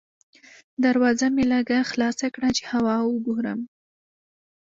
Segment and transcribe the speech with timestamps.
[0.83, 3.59] دروازه مې لږه خلاصه کړه چې هوا وګورم.